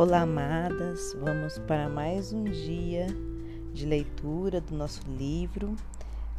[0.00, 1.12] Olá, amadas.
[1.18, 3.08] Vamos para mais um dia
[3.74, 5.74] de leitura do nosso livro.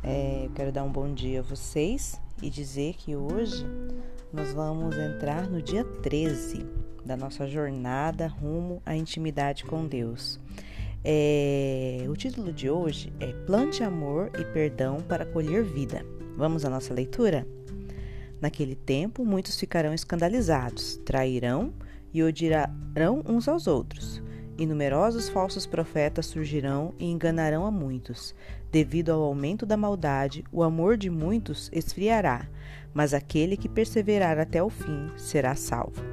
[0.01, 3.65] É, eu quero dar um bom dia a vocês e dizer que hoje
[4.31, 6.65] nós vamos entrar no dia 13
[7.03, 10.39] da nossa jornada rumo à intimidade com Deus.
[11.03, 16.05] É, o título de hoje é Plante amor e perdão para colher vida.
[16.37, 17.45] Vamos à nossa leitura?
[18.39, 21.73] Naquele tempo, muitos ficarão escandalizados, trairão
[22.23, 24.21] odiarão uns aos outros.
[24.57, 28.35] E numerosos falsos profetas surgirão e enganarão a muitos.
[28.71, 32.47] Devido ao aumento da maldade, o amor de muitos esfriará,
[32.93, 36.03] mas aquele que perseverar até o fim será salvo.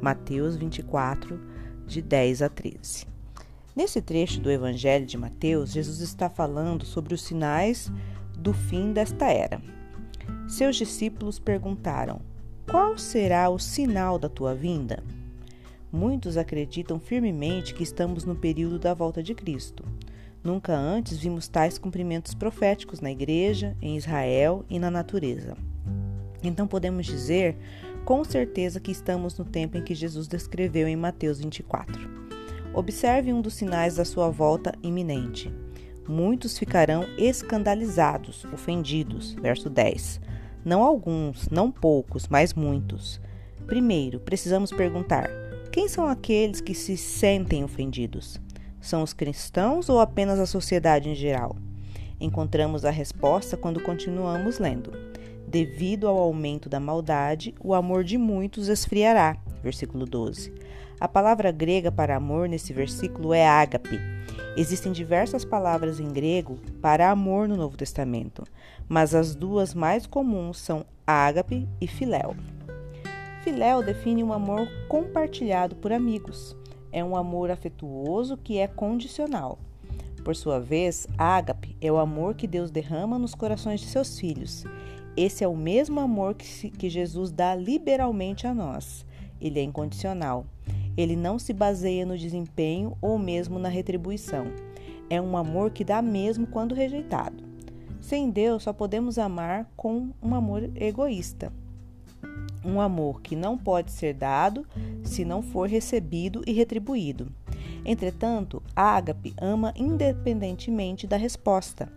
[0.00, 1.40] Mateus 24,
[1.86, 3.06] de 10 a 13.
[3.74, 7.92] Nesse trecho do Evangelho de Mateus, Jesus está falando sobre os sinais
[8.38, 9.60] do fim desta era.
[10.48, 12.20] Seus discípulos perguntaram:
[12.70, 15.02] Qual será o sinal da tua vinda?
[15.92, 19.84] Muitos acreditam firmemente que estamos no período da volta de Cristo.
[20.42, 25.56] Nunca antes vimos tais cumprimentos proféticos na igreja, em Israel e na natureza.
[26.42, 27.56] Então podemos dizer
[28.04, 32.08] com certeza que estamos no tempo em que Jesus descreveu em Mateus 24.
[32.72, 35.52] Observe um dos sinais da sua volta iminente.
[36.08, 39.34] Muitos ficarão escandalizados, ofendidos.
[39.34, 40.20] Verso 10.
[40.64, 43.20] Não alguns, não poucos, mas muitos.
[43.66, 45.28] Primeiro, precisamos perguntar:
[45.76, 48.40] quem são aqueles que se sentem ofendidos?
[48.80, 51.54] São os cristãos ou apenas a sociedade em geral?
[52.18, 54.90] Encontramos a resposta quando continuamos lendo.
[55.46, 59.36] Devido ao aumento da maldade, o amor de muitos esfriará.
[59.62, 60.50] Versículo 12.
[60.98, 64.00] A palavra grega para amor nesse versículo é ágape.
[64.56, 68.44] Existem diversas palavras em grego para amor no Novo Testamento,
[68.88, 72.34] mas as duas mais comuns são ágape e filéu.
[73.46, 76.56] Filéu define um amor compartilhado por amigos.
[76.90, 79.60] É um amor afetuoso que é condicional.
[80.24, 84.64] Por sua vez, ágape é o amor que Deus derrama nos corações de seus filhos.
[85.16, 89.06] Esse é o mesmo amor que, que Jesus dá liberalmente a nós.
[89.40, 90.44] Ele é incondicional.
[90.96, 94.48] Ele não se baseia no desempenho ou mesmo na retribuição.
[95.08, 97.44] É um amor que dá mesmo quando rejeitado.
[98.00, 101.52] Sem Deus, só podemos amar com um amor egoísta
[102.66, 104.66] um amor que não pode ser dado
[105.04, 107.32] se não for recebido e retribuído.
[107.84, 111.88] Entretanto, ágape ama independentemente da resposta.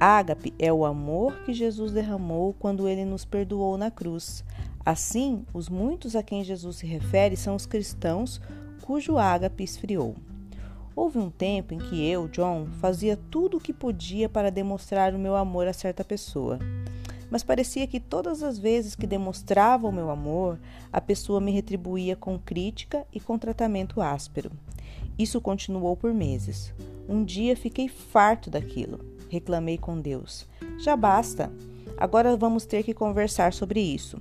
[0.00, 4.44] Ágape é o amor que Jesus derramou quando ele nos perdoou na cruz.
[4.84, 8.40] Assim, os muitos a quem Jesus se refere são os cristãos
[8.82, 10.16] cujo ágape esfriou.
[10.96, 15.18] Houve um tempo em que eu, John, fazia tudo o que podia para demonstrar o
[15.18, 16.58] meu amor a certa pessoa
[17.30, 20.58] mas parecia que todas as vezes que demonstrava o meu amor,
[20.92, 24.50] a pessoa me retribuía com crítica e com tratamento áspero.
[25.18, 26.72] Isso continuou por meses.
[27.08, 29.00] Um dia fiquei farto daquilo.
[29.28, 30.46] Reclamei com Deus.
[30.78, 31.52] Já basta.
[31.96, 34.20] Agora vamos ter que conversar sobre isso.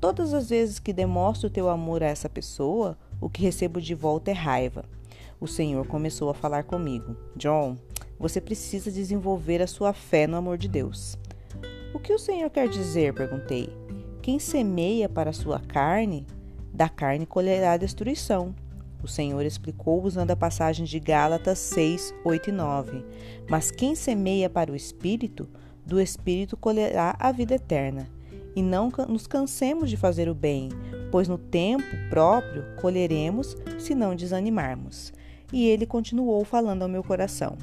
[0.00, 4.30] Todas as vezes que demonstro teu amor a essa pessoa, o que recebo de volta
[4.30, 4.86] é raiva.
[5.38, 7.14] O Senhor começou a falar comigo.
[7.36, 7.76] John,
[8.18, 11.18] você precisa desenvolver a sua fé no amor de Deus.
[11.92, 13.12] O que o Senhor quer dizer?
[13.12, 13.68] perguntei.
[14.22, 16.24] Quem semeia para a sua carne,
[16.72, 18.54] da carne colherá destruição.
[19.02, 23.04] O Senhor explicou usando a passagem de Gálatas 6, 8 e 9.
[23.48, 25.48] Mas quem semeia para o Espírito,
[25.84, 28.06] do Espírito colherá a vida eterna.
[28.54, 30.68] E não nos cansemos de fazer o bem,
[31.10, 35.12] pois no tempo próprio colheremos se não desanimarmos.
[35.52, 37.58] E ele continuou falando ao meu coração.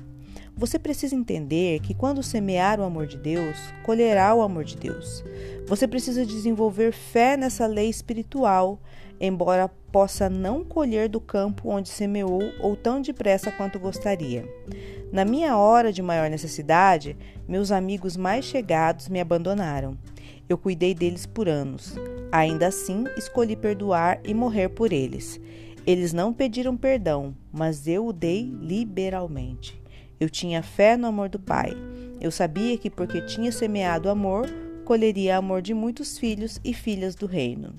[0.58, 5.24] Você precisa entender que quando semear o amor de Deus, colherá o amor de Deus.
[5.68, 8.80] Você precisa desenvolver fé nessa lei espiritual,
[9.22, 14.52] embora possa não colher do campo onde semeou ou tão depressa quanto gostaria.
[15.12, 17.16] Na minha hora de maior necessidade,
[17.48, 19.96] meus amigos mais chegados me abandonaram.
[20.50, 21.94] Eu cuidei deles por anos.
[22.32, 25.40] Ainda assim, escolhi perdoar e morrer por eles.
[25.86, 29.80] Eles não pediram perdão, mas eu o dei liberalmente.
[30.20, 31.74] Eu tinha fé no amor do Pai.
[32.20, 34.48] Eu sabia que porque tinha semeado amor,
[34.84, 37.76] colheria amor de muitos filhos e filhas do reino.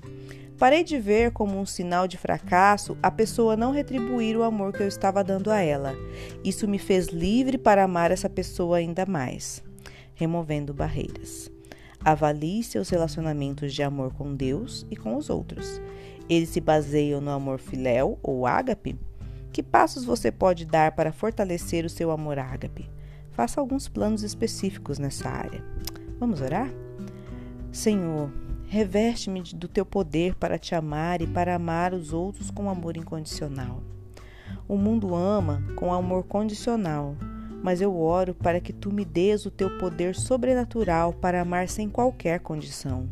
[0.57, 4.83] Parei de ver como um sinal de fracasso a pessoa não retribuir o amor que
[4.83, 5.93] eu estava dando a ela.
[6.43, 9.63] Isso me fez livre para amar essa pessoa ainda mais,
[10.15, 11.49] removendo barreiras.
[12.03, 15.81] Avalie seus relacionamentos de amor com Deus e com os outros.
[16.29, 18.97] Eles se baseiam no amor filéu ou ágape?
[19.59, 22.89] Que passos você pode dar para fortalecer o seu amor ágape?
[23.31, 25.61] Faça alguns planos específicos nessa área.
[26.17, 26.71] Vamos orar?
[27.69, 28.31] Senhor,
[28.69, 33.83] reveste-me do teu poder para te amar e para amar os outros com amor incondicional.
[34.65, 37.17] O mundo ama com amor condicional,
[37.61, 41.89] mas eu oro para que tu me dês o teu poder sobrenatural para amar sem
[41.89, 43.09] qualquer condição.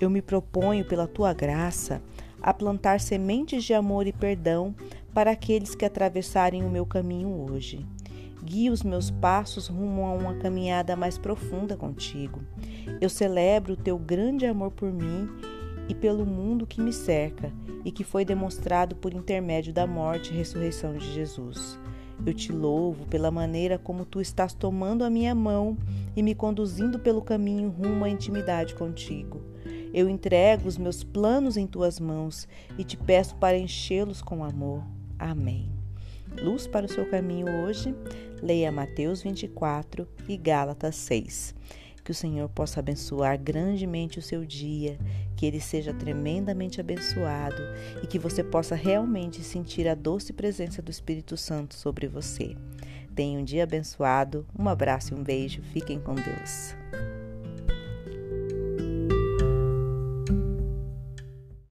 [0.00, 2.02] Eu me proponho, pela tua graça,
[2.42, 4.74] a plantar sementes de amor e perdão
[5.12, 7.84] para aqueles que atravessarem o meu caminho hoje.
[8.42, 12.40] Guia os meus passos rumo a uma caminhada mais profunda contigo.
[13.00, 15.28] Eu celebro o teu grande amor por mim
[15.88, 17.52] e pelo mundo que me cerca
[17.84, 21.78] e que foi demonstrado por intermédio da morte e ressurreição de Jesus.
[22.24, 25.76] Eu te louvo pela maneira como tu estás tomando a minha mão
[26.16, 29.40] e me conduzindo pelo caminho rumo à intimidade contigo.
[29.92, 32.46] Eu entrego os meus planos em tuas mãos
[32.76, 34.84] e te peço para enchê-los com amor.
[35.18, 35.70] Amém.
[36.40, 37.94] Luz para o seu caminho hoje,
[38.42, 41.54] leia Mateus 24 e Gálatas 6.
[42.04, 44.98] Que o Senhor possa abençoar grandemente o seu dia,
[45.36, 47.62] que ele seja tremendamente abençoado
[48.02, 52.56] e que você possa realmente sentir a doce presença do Espírito Santo sobre você.
[53.14, 56.74] Tenha um dia abençoado, um abraço e um beijo, fiquem com Deus.